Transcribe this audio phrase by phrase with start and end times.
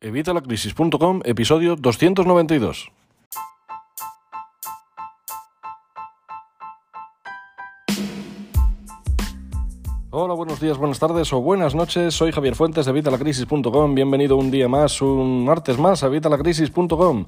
[0.00, 2.88] Evitalacrisis.com, episodio 292.
[10.10, 12.14] Hola, buenos días, buenas tardes o buenas noches.
[12.14, 13.94] Soy Javier Fuentes de Evitalacrisis.com.
[13.96, 17.26] Bienvenido un día más, un martes más a Evitalacrisis.com.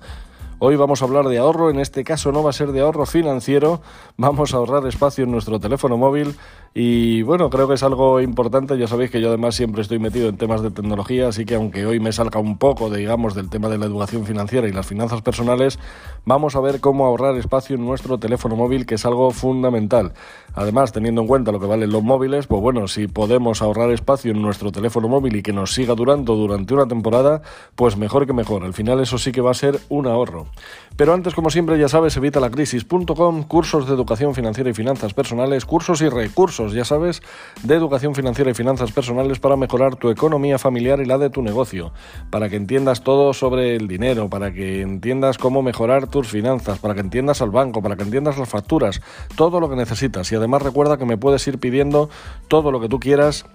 [0.62, 3.06] Hoy vamos a hablar de ahorro, en este caso no va a ser de ahorro
[3.06, 3.80] financiero,
[4.18, 6.34] vamos a ahorrar espacio en nuestro teléfono móvil
[6.74, 10.28] y bueno, creo que es algo importante, ya sabéis que yo además siempre estoy metido
[10.28, 13.70] en temas de tecnología, así que aunque hoy me salga un poco, digamos, del tema
[13.70, 15.78] de la educación financiera y las finanzas personales,
[16.26, 20.12] vamos a ver cómo ahorrar espacio en nuestro teléfono móvil, que es algo fundamental.
[20.54, 24.32] Además, teniendo en cuenta lo que valen los móviles, pues bueno, si podemos ahorrar espacio
[24.32, 27.40] en nuestro teléfono móvil y que nos siga durando durante una temporada,
[27.76, 28.62] pues mejor que mejor.
[28.62, 30.49] Al final eso sí que va a ser un ahorro.
[30.96, 36.02] Pero antes, como siempre, ya sabes, evitalacrisis.com, cursos de educación financiera y finanzas personales, cursos
[36.02, 37.22] y recursos, ya sabes,
[37.62, 41.40] de educación financiera y finanzas personales para mejorar tu economía familiar y la de tu
[41.42, 41.92] negocio,
[42.30, 46.94] para que entiendas todo sobre el dinero, para que entiendas cómo mejorar tus finanzas, para
[46.94, 49.00] que entiendas al banco, para que entiendas las facturas,
[49.36, 50.30] todo lo que necesitas.
[50.32, 52.10] Y además recuerda que me puedes ir pidiendo
[52.48, 53.46] todo lo que tú quieras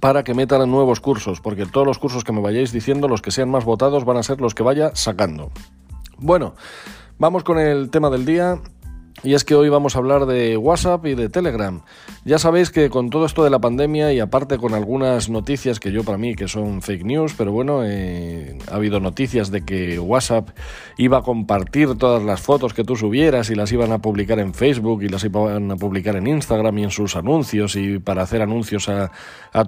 [0.00, 3.30] para que metan nuevos cursos, porque todos los cursos que me vayáis diciendo, los que
[3.30, 5.50] sean más votados, van a ser los que vaya sacando.
[6.18, 6.54] Bueno,
[7.18, 8.60] vamos con el tema del día.
[9.24, 11.82] Y es que hoy vamos a hablar de WhatsApp y de Telegram.
[12.24, 15.92] Ya sabéis que con todo esto de la pandemia y aparte con algunas noticias que
[15.92, 20.00] yo para mí que son fake news, pero bueno, eh, ha habido noticias de que
[20.00, 20.48] WhatsApp
[20.98, 24.54] iba a compartir todas las fotos que tú subieras y las iban a publicar en
[24.54, 28.42] Facebook y las iban a publicar en Instagram y en sus anuncios y para hacer
[28.42, 29.12] anuncios a,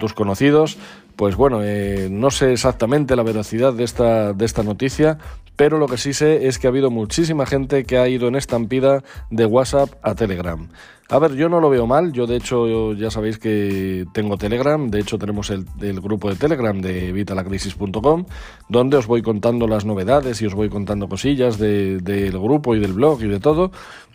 [0.01, 0.79] tus conocidos.
[1.15, 5.19] Pues bueno, eh, no sé exactamente la veracidad de esta, de esta noticia,
[5.57, 8.37] pero lo que sí sé es que ha habido muchísima gente que ha ido en
[8.37, 10.69] estampida de WhatsApp a Telegram.
[11.11, 14.89] A ver, yo no lo veo mal, yo de hecho ya sabéis que tengo Telegram,
[14.89, 15.67] de hecho tenemos el,
[16.01, 18.25] grupo de Telegram de evitalacrisis.com,
[18.71, 22.95] donde os voy contando las novedades y os voy contando cosillas del grupo y del
[22.95, 23.71] blog y de todo,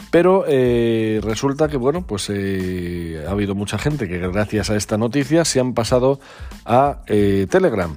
[0.09, 4.97] pero eh, resulta que bueno, pues eh, ha habido mucha gente que gracias a esta
[4.97, 6.19] noticia se han pasado
[6.65, 7.95] a eh, Telegram.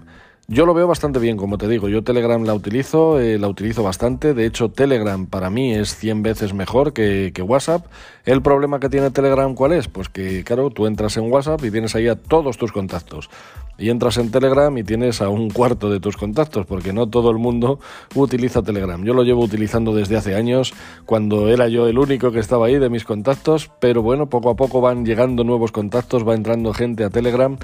[0.49, 1.89] Yo lo veo bastante bien, como te digo.
[1.89, 4.35] Yo Telegram la utilizo, eh, la utilizo bastante.
[4.35, 7.87] De hecho, Telegram para mí es 100 veces mejor que, WhatsApp.
[8.25, 9.87] El problema que tiene Telegram, ¿cuál es?
[9.87, 13.31] Pues que, claro, tú entras en WhatsApp y tienes ahí a todos tus contactos.
[13.79, 17.31] Y entras en Telegram y tienes a un cuarto de tus contactos, porque no todo
[17.31, 17.79] el mundo
[18.15, 19.03] utiliza Telegram.
[19.05, 20.75] Yo lo llevo utilizando desde hace años,
[21.07, 24.57] cuando era yo el único que estaba ahí de mis contactos, pero bueno, poco a
[24.57, 27.57] poco van llegando nuevos contactos, va entrando gente a Telegram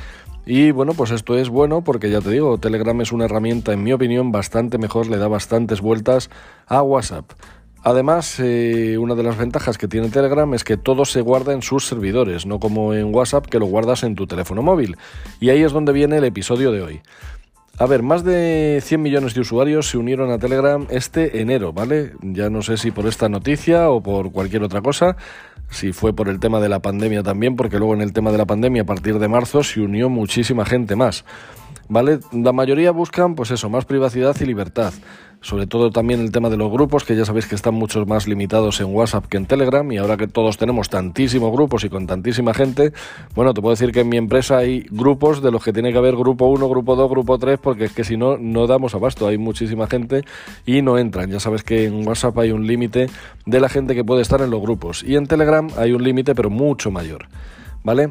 [0.49, 3.83] y bueno, pues esto es bueno porque ya te digo, Telegram es una herramienta, en
[3.83, 6.31] mi opinión, bastante mejor, le da bastantes vueltas
[6.67, 7.31] a WhatsApp.
[7.83, 11.61] Además, eh, una de las ventajas que tiene Telegram es que todo se guarda en
[11.61, 14.97] sus servidores, no como en WhatsApp que lo guardas en tu teléfono móvil.
[15.39, 17.03] Y ahí es donde viene el episodio de hoy.
[17.81, 22.15] A ver, más de 100 millones de usuarios se unieron a Telegram este enero, ¿vale?
[22.23, 25.17] Ya no sé si por esta noticia o por cualquier otra cosa,
[25.71, 28.39] si fue por el tema de la pandemia también, porque luego en el tema de
[28.39, 31.25] la pandemia a partir de marzo se unió muchísima gente más.
[31.89, 32.21] ¿Vale?
[32.33, 34.93] La mayoría buscan, pues eso, más privacidad y libertad
[35.41, 38.27] sobre todo también el tema de los grupos, que ya sabéis que están mucho más
[38.27, 42.07] limitados en WhatsApp que en Telegram, y ahora que todos tenemos tantísimos grupos y con
[42.07, 42.93] tantísima gente,
[43.35, 45.99] bueno, te puedo decir que en mi empresa hay grupos de los que tiene que
[45.99, 49.29] haber grupo 1, grupo 2, grupo 3, porque es que si no, no damos abasto,
[49.29, 50.25] hay muchísima gente
[50.67, 51.31] y no entran.
[51.31, 53.09] Ya sabes que en WhatsApp hay un límite
[53.47, 56.35] de la gente que puede estar en los grupos, y en Telegram hay un límite,
[56.35, 57.27] pero mucho mayor.
[57.85, 58.11] ¿Vale?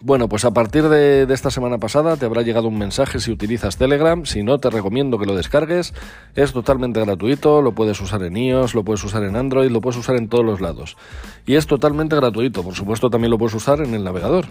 [0.00, 3.78] Bueno, pues a partir de, esta semana pasada te habrá llegado un mensaje si utilizas
[3.78, 4.24] Telegram.
[4.26, 5.92] Si no, te recomiendo que lo descargues.
[6.36, 9.98] Es totalmente gratuito, lo puedes usar en iOS, lo puedes usar en Android, lo puedes
[9.98, 10.96] usar en todos los lados.
[11.46, 12.62] Y es totalmente gratuito.
[12.62, 14.46] Por supuesto, también lo puedes usar en el navegador.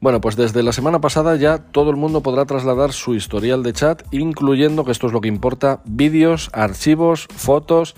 [0.00, 3.72] Bueno, pues desde la semana pasada ya todo el mundo podrá trasladar su historial de
[3.72, 7.96] chat, incluyendo, que esto es lo que importa, vídeos, archivos, fotos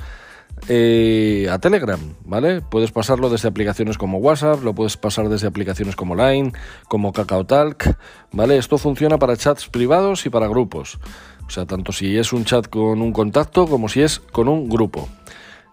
[0.69, 2.61] eh, a Telegram, ¿vale?
[2.61, 6.53] Puedes pasarlo desde aplicaciones como WhatsApp, lo puedes pasar desde aplicaciones como Line,
[6.89, 7.97] como KakaoTalk,
[8.33, 8.56] ¿vale?
[8.59, 10.99] Esto funciona para chats privados y para grupos.
[11.47, 14.69] O sea, tanto si es un chat con un contacto como si es con un
[14.69, 15.09] grupo.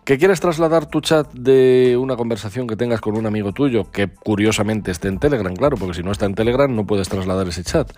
[0.10, 4.08] ¿Que quieres trasladar tu chat de una conversación que tengas con un amigo tuyo, que
[4.08, 7.64] curiosamente esté en Telegram, claro, porque si no está en Telegram no puedes trasladar ese
[7.64, 7.92] chat?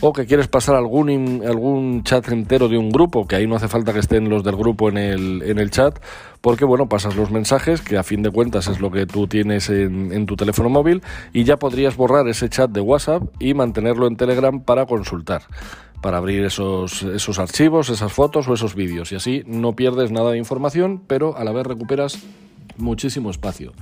[0.00, 3.68] ¿O que quieres pasar algún, algún chat entero de un grupo, que ahí no hace
[3.68, 5.98] falta que estén los del grupo en el, en el chat,
[6.40, 9.68] porque bueno, pasas los mensajes, que a fin de cuentas es lo que tú tienes
[9.70, 11.02] en, tu teléfono móvil,
[11.32, 15.42] y ya podrías borrar ese chat de WhatsApp y mantenerlo en Telegram para consultar
[16.00, 19.10] para abrir esos, esos archivos, esas fotos o esos vídeos.
[19.10, 22.20] Y así no pierdes nada de información, pero a la vez recuperas
[22.76, 23.72] muchísimo espacio.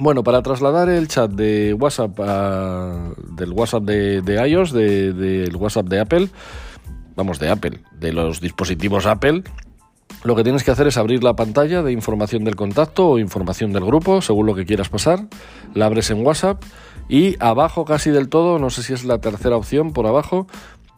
[0.00, 2.18] Bueno, para trasladar el chat de WhatsApp
[3.36, 6.28] del WhatsApp de, iOS, del WhatsApp de Apple,
[7.16, 9.44] vamos, de Apple, de los dispositivos Apple,
[10.22, 13.72] lo que tienes que hacer es abrir la pantalla de información del contacto o información
[13.72, 15.26] del grupo, según lo que quieras pasar,
[15.74, 16.62] la abres en WhatsApp
[17.08, 20.46] y abajo casi del todo, no sé si es la tercera opción por abajo,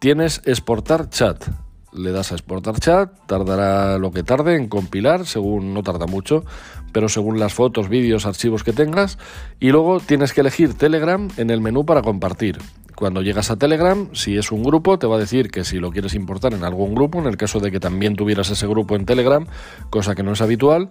[0.00, 1.44] tienes exportar chat.
[1.92, 6.44] Le das a exportar chat, tardará lo que tarde en compilar, según no tarda mucho,
[6.92, 9.18] pero según las fotos, vídeos, archivos que tengas,
[9.60, 12.58] y luego tienes que elegir Telegram en el menú para compartir.
[12.94, 15.90] Cuando llegas a Telegram, si es un grupo, te va a decir que si lo
[15.90, 19.06] quieres importar en algún grupo, en el caso de que también tuvieras ese grupo en
[19.06, 19.46] Telegram,
[19.90, 20.90] cosa que no es habitual,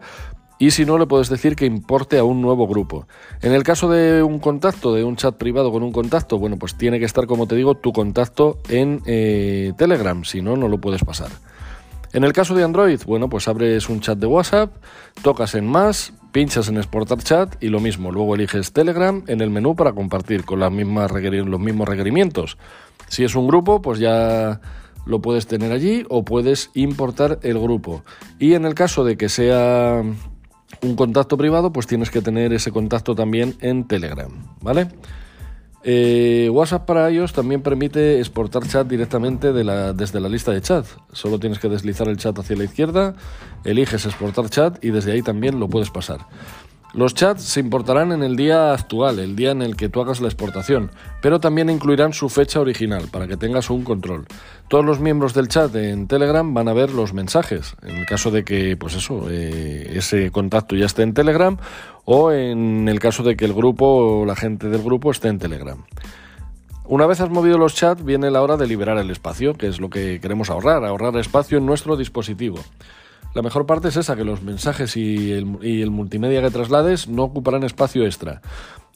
[0.61, 3.07] y si no, le puedes decir que importe a un nuevo grupo.
[3.41, 6.75] En el caso de un contacto, de un chat privado con un contacto, bueno, pues
[6.75, 10.79] tiene que estar, como te digo, tu contacto en eh, Telegram, si no, no lo
[10.79, 11.29] puedes pasar.
[12.13, 14.71] En el caso de Android, bueno, pues abres un chat de WhatsApp,
[15.23, 19.49] tocas en más, pinchas en exportar chat y lo mismo, luego eliges Telegram en el
[19.49, 22.57] menú para compartir con los mismos requerimientos.
[23.07, 24.61] Si es un grupo, pues ya
[25.05, 28.03] lo puedes tener allí o puedes importar el grupo.
[28.39, 30.01] Y en el caso de que sea
[30.81, 34.31] un contacto privado, pues tienes que tener ese contacto también en Telegram,
[34.61, 34.87] ¿vale?
[35.83, 40.85] Eh, WhatsApp para iOS también permite exportar chat directamente desde la lista de chat.
[41.11, 43.15] Solo tienes que deslizar el chat hacia la izquierda,
[43.63, 46.19] eliges exportar chat y desde ahí también lo puedes pasar.
[46.93, 50.19] Los chats se importarán en el día actual, el día en el que tú hagas
[50.19, 50.91] la exportación,
[51.21, 54.25] pero también incluirán su fecha original para que tengas un control.
[54.67, 58.29] Todos los miembros del chat en Telegram van a ver los mensajes, en el caso
[58.29, 61.55] de que, pues eso, eh, ese contacto ya esté en Telegram
[62.03, 65.39] o en el caso de que el grupo o la gente del grupo esté en
[65.39, 65.85] Telegram.
[66.83, 69.79] Una vez has movido los chats, viene la hora de liberar el espacio, que es
[69.79, 72.59] lo que queremos ahorrar, ahorrar espacio en nuestro dispositivo.
[73.33, 77.63] La mejor parte es esa, que los mensajes y el, multimedia que traslades no ocuparán
[77.63, 78.41] espacio extra.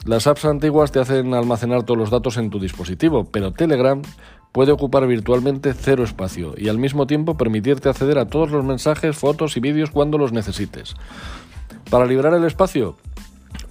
[0.06, 4.02] Las apps antiguas te hacen almacenar todos los datos en tu dispositivo, pero Telegram
[4.52, 9.18] puede ocupar virtualmente cero espacio y al mismo tiempo permitirte acceder a todos los mensajes,
[9.18, 10.96] fotos y vídeos cuando los necesites.
[11.90, 12.98] Para liberar el espacio,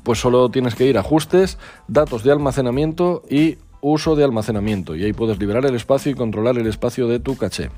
[0.03, 1.59] pues solo tienes que ir a ajustes,
[1.89, 6.57] datos de almacenamiento y uso de almacenamiento y ahí puedes liberar el espacio y controlar
[6.57, 7.71] el espacio de tu caché.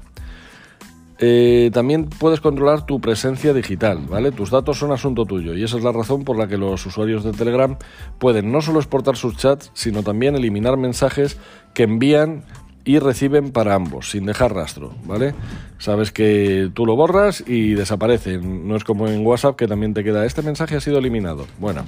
[1.18, 4.32] Eh, también puedes controlar tu presencia digital, ¿vale?
[4.32, 7.24] Tus datos son asunto tuyo y esa es la razón por la que los usuarios
[7.24, 7.78] de Telegram
[8.18, 11.38] pueden no solo exportar sus chats, sino también eliminar mensajes
[11.72, 12.44] que envían
[12.84, 15.34] y reciben para ambos, sin dejar rastro, ¿vale?
[15.78, 20.04] Sabes que tú lo borras y desaparece, no es como en WhatsApp que también te
[20.04, 21.46] queda este mensaje ha sido eliminado.
[21.58, 21.84] Bueno,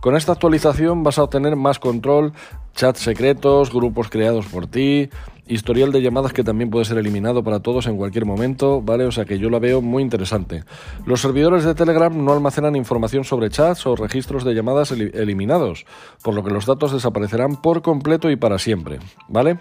[0.00, 2.32] con esta actualización vas a obtener más control,
[2.74, 5.08] chats secretos, grupos creados por ti,
[5.46, 9.04] historial de llamadas que también puede ser eliminado para todos en cualquier momento, ¿vale?
[9.04, 10.64] O sea que yo la veo muy interesante.
[11.04, 15.84] Los servidores de Telegram no almacenan información sobre chats o registros de llamadas eliminados,
[16.22, 18.98] por lo que los datos desaparecerán por completo y para siempre,
[19.28, 19.58] ¿vale?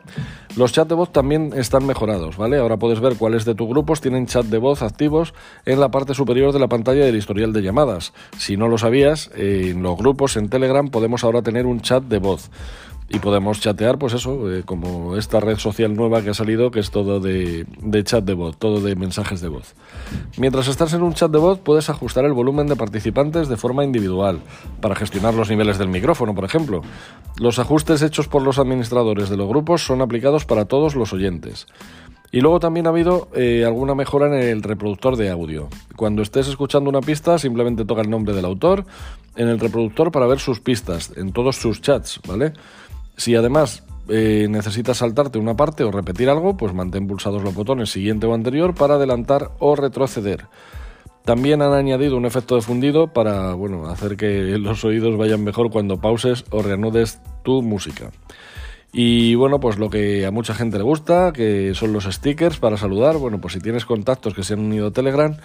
[0.56, 2.58] Los chats de voz también están mejorados, ¿vale?
[2.58, 5.34] Ahora puedes ver cuáles de tus grupos tienen chat de voz activos
[5.66, 8.14] en la parte superior de la pantalla del historial de llamadas.
[8.38, 12.20] Si no lo sabías, en los grupos en Telegram podemos ahora tener un chat de
[12.20, 12.50] voz
[13.14, 16.80] y podemos chatear, pues eso, eh, como esta red social nueva que ha salido, que
[16.80, 17.66] es todo de,
[18.06, 19.76] chat de voz, todo de mensajes de voz.
[20.38, 23.84] Mientras estás en un chat de voz, puedes ajustar el volumen de participantes de forma
[23.84, 24.40] individual,
[24.80, 26.82] para gestionar los niveles del micrófono, por ejemplo.
[27.38, 31.68] Los ajustes hechos por los administradores de los grupos son aplicados para todos los oyentes.
[32.32, 35.68] Y luego también ha habido eh, alguna mejora en el reproductor de audio.
[35.98, 38.86] Cuando estés escuchando una pista, simplemente toca el nombre del autor
[39.36, 42.54] en el reproductor para ver sus pistas, en todos sus chats, ¿vale?
[43.18, 47.92] Si además eh, necesitas saltarte una parte o repetir algo, pues mantén pulsados los botones
[47.92, 50.48] siguiente o anterior para adelantar o retroceder.
[51.26, 55.70] También han añadido un efecto de fundido para bueno, hacer que los oídos vayan mejor
[55.70, 58.12] cuando pauses o reanudes tu música.
[58.94, 62.76] Y bueno, pues lo que a mucha gente le gusta, que son los stickers para
[62.76, 63.18] saludar.
[63.18, 65.38] Bueno, pues si tienes contactos que se han unido a Telegram,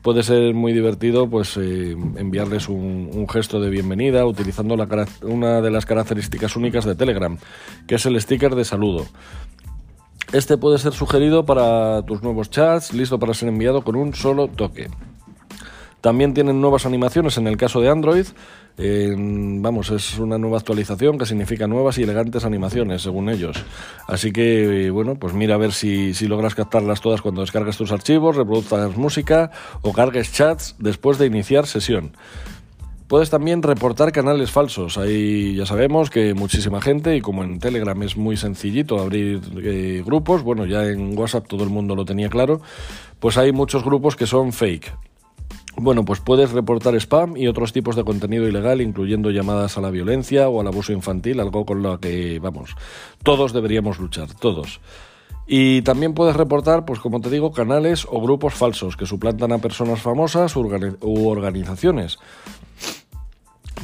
[0.00, 4.74] puede ser muy divertido pues eh, enviarles un, gesto de bienvenida utilizando
[5.22, 7.36] una de las características únicas de Telegram,
[7.86, 9.06] que es el sticker de saludo.
[10.32, 14.48] Este puede ser sugerido para tus nuevos chats, listo para ser enviado con un solo
[14.48, 14.88] toque.
[16.00, 18.26] También tienen nuevas animaciones en el caso de Android.
[18.76, 23.64] Vamos, es una nueva actualización que significa nuevas y elegantes animaciones, según ellos.
[24.08, 27.92] Así que, bueno, pues mira a ver si, si logras captarlas todas cuando descargues tus
[27.92, 29.50] archivos, reproduzcas música
[29.82, 32.16] o cargues chats después de iniciar sesión.
[33.06, 34.96] Puedes también reportar canales falsos.
[34.96, 40.02] Ahí ya sabemos que muchísima gente, y como en Telegram es muy sencillito abrir eh,
[40.04, 42.62] grupos, bueno, ya en WhatsApp todo el mundo lo tenía claro,
[43.20, 44.92] pues hay muchos grupos que son fake.
[45.76, 49.90] Bueno, pues puedes reportar spam y otros tipos de contenido ilegal, incluyendo llamadas a la
[49.90, 52.76] violencia o al abuso infantil, algo con lo que, vamos,
[53.24, 54.80] todos deberíamos luchar, todos.
[55.46, 59.58] Y también puedes reportar, pues como te digo, canales o grupos falsos que suplantan a
[59.58, 62.18] personas famosas u organizaciones.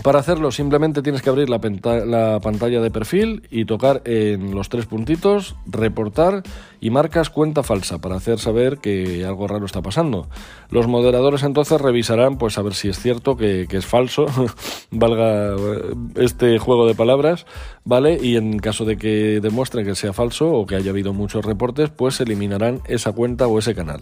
[0.02, 4.86] Para hacerlo simplemente tienes que abrir la, pantalla de perfil y tocar en los tres
[4.86, 6.42] puntitos, reportar
[6.80, 10.28] y marcas cuenta falsa para hacer saber que algo raro está pasando.
[10.70, 14.24] Los moderadores entonces revisarán pues a ver si es cierto que, que es falso,
[14.90, 17.44] valga eh, este juego de palabras,
[17.84, 18.18] ¿vale?
[18.22, 21.90] Y en caso de que demuestren que sea falso o que haya habido muchos reportes,
[21.90, 24.00] pues eliminarán esa cuenta o ese canal.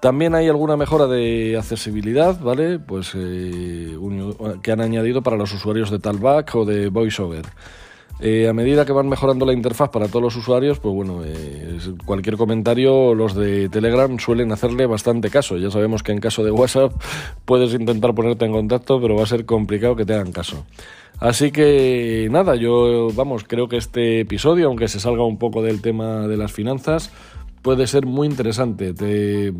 [0.00, 2.78] También hay alguna mejora de accesibilidad, ¿vale?
[2.78, 3.96] Pues eh,
[4.62, 7.44] que han añadido para los usuarios de Talkback o de VoiceOver.
[8.22, 11.78] Eh, a medida que van mejorando la interfaz para todos los usuarios, pues bueno, eh,
[12.04, 15.56] cualquier comentario los de Telegram suelen hacerle bastante caso.
[15.56, 16.92] Ya sabemos que en caso de WhatsApp
[17.46, 20.64] puedes intentar ponerte en contacto, pero va a ser complicado que te hagan caso.
[21.18, 25.82] Así que nada, yo vamos, creo que este episodio, aunque se salga un poco del
[25.82, 27.10] tema de las finanzas,
[27.62, 28.94] puede ser muy interesante.
[28.94, 29.52] Te,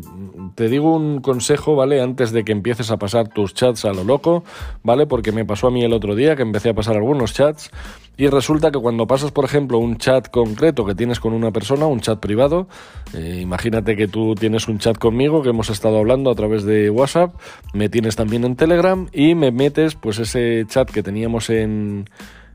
[0.55, 2.01] te, digo un consejo, ¿vale?
[2.01, 4.43] Antes de que empieces a pasar tus chats a lo loco,
[4.83, 5.05] ¿vale?
[5.05, 7.71] Porque me pasó a mí el otro día que empecé a pasar algunos chats
[8.17, 11.87] y resulta que cuando pasas, por ejemplo, un chat concreto que tienes con una persona,
[11.87, 12.67] un chat privado,
[13.13, 16.89] eh, imagínate que tú tienes un chat conmigo que hemos estado hablando a través de
[16.89, 17.33] WhatsApp,
[17.73, 22.05] me tienes también en Telegram y me metes pues ese chat que teníamos en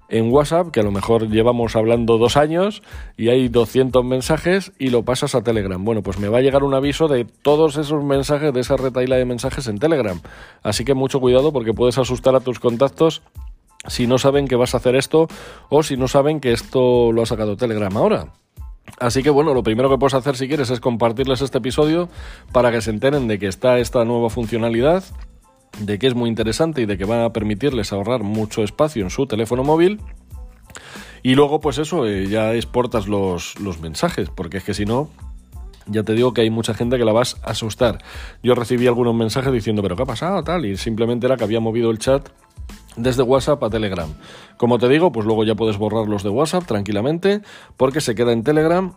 [0.09, 2.83] en WhatsApp, que a lo mejor llevamos hablando dos años
[3.17, 5.83] y hay 200 mensajes y lo pasas a Telegram.
[5.85, 9.17] Bueno, pues me va a llegar un aviso de todos esos mensajes, de esa retaila
[9.17, 10.21] de mensajes en Telegram.
[10.63, 13.23] Así que mucho cuidado porque puedes asustar a tus contactos
[13.89, 15.29] si no saben que vas a hacer esto
[15.69, 18.33] o si no saben que esto lo ha sacado Telegram ahora.
[18.99, 22.09] Así que bueno, lo primero que puedes hacer si quieres es compartirles este episodio
[22.53, 25.05] para que se enteren de que está esta nueva funcionalidad
[25.79, 29.11] de que es muy interesante y de que va a permitirles ahorrar mucho espacio en
[29.11, 30.01] su teléfono móvil.
[31.23, 35.11] Y luego, pues eso, eh, ya exportas los, los mensajes, porque es que si no,
[35.87, 37.99] ya te digo que hay mucha gente que la vas a asustar.
[38.43, 40.43] Yo recibí algunos mensajes diciendo, pero ¿qué ha pasado?
[40.45, 42.29] Tal, y simplemente era que había movido el chat
[42.97, 44.09] desde WhatsApp a Telegram.
[44.57, 47.43] Como te digo, pues luego ya puedes borrarlos de WhatsApp tranquilamente,
[47.77, 48.95] porque se queda en Telegram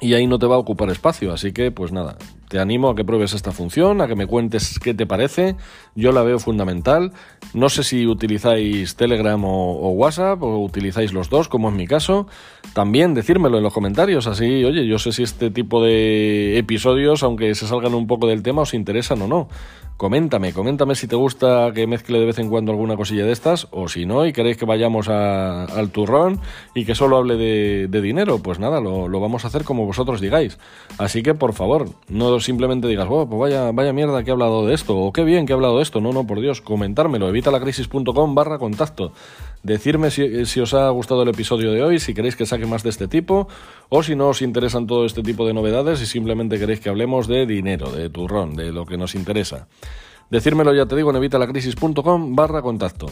[0.00, 1.32] y ahí no te va a ocupar espacio.
[1.32, 2.16] Así que, pues nada,
[2.54, 5.56] te animo a que pruebes esta función, a que me cuentes qué te parece.
[5.96, 7.10] Yo la veo fundamental.
[7.52, 12.28] No sé si utilizáis Telegram o, WhatsApp o utilizáis los dos, como es mi caso.
[12.72, 17.56] También decírmelo en los comentarios, así, oye, yo sé si este tipo de episodios, aunque
[17.56, 19.48] se salgan un poco del tema, os interesan o no.
[19.96, 23.68] Coméntame, coméntame si te gusta que mezcle de vez en cuando alguna cosilla de estas,
[23.70, 26.40] o si no, y queréis que vayamos al turrón
[26.74, 30.58] y que solo hable de, dinero, pues nada, lo, vamos a hacer como vosotros digáis.
[30.98, 34.66] Así que, por favor, no simplemente digas, oh, pues vaya, vaya mierda que he hablado
[34.66, 36.00] de esto, o qué bien que he hablado de esto.
[36.00, 39.12] No, no, por Dios, comentármelo, evitalacrisis.com barra contacto.
[39.62, 42.82] Decirme si, si, os ha gustado el episodio de hoy, si queréis que saque más
[42.82, 43.48] de este tipo,
[43.88, 47.26] o si no os interesan todo este tipo de novedades y simplemente queréis que hablemos
[47.26, 49.66] de dinero, de turrón, de lo que nos interesa.
[50.30, 53.06] Decírmelo, ya te digo, en evitalacrisis.com barra contacto.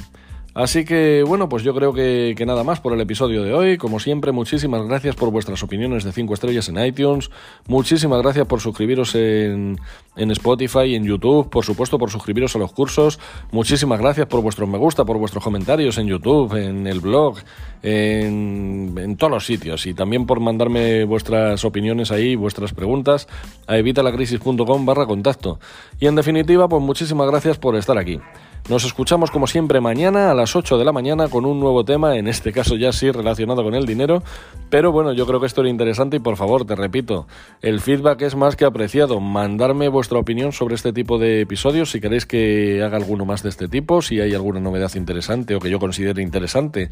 [0.55, 3.79] Así que bueno, pues yo creo que, nada más por el episodio de hoy.
[3.79, 7.31] Como siempre, muchísimas gracias por vuestras opiniones de 5 estrellas en iTunes.
[7.69, 9.79] Muchísimas gracias por suscribiros en,
[10.17, 11.49] en Spotify en YouTube.
[11.49, 13.19] Por supuesto, por suscribiros a los cursos.
[13.51, 17.39] Muchísimas gracias por vuestros me gusta, por vuestros comentarios en YouTube, en el blog,
[17.83, 19.87] en, en todos los sitios.
[19.87, 23.27] Y también por mandarme vuestras opiniones ahí, vuestras preguntas
[23.67, 25.59] a evitalacrisis.com barra contacto.
[25.99, 28.21] Y en definitiva, pues muchísimas gracias por estar aquí.
[28.69, 32.17] Nos escuchamos como siempre mañana a las 8 de la mañana con un nuevo tema,
[32.17, 34.23] en este caso ya sí relacionado con el dinero,
[34.71, 37.27] pero bueno, yo creo que esto era interesante y por favor, te repito,
[37.61, 39.19] el feedback es más que apreciado.
[39.19, 43.49] Mandarme vuestra opinión sobre este tipo de episodios, si queréis que haga alguno más de
[43.49, 46.89] este tipo, si hay alguna novedad interesante o que yo considere interesante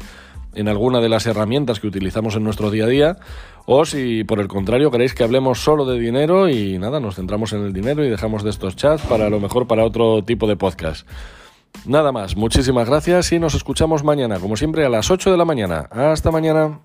[0.53, 3.17] en alguna de las herramientas que utilizamos en nuestro día a día,
[3.65, 7.53] o si por el contrario queréis que hablemos solo de dinero y nada, nos centramos
[7.53, 10.57] en el dinero y dejamos de estos chats para lo mejor para otro tipo de
[10.57, 11.07] podcast.
[11.85, 15.45] Nada más, muchísimas gracias y nos escuchamos mañana, como siempre, a las 8 de la
[15.45, 15.87] mañana.
[15.91, 16.79] Hasta mañana.